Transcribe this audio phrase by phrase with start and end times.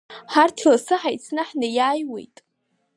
[0.33, 2.35] Ҳарҭ лассы ҳаицны ҳнеиааиуеит.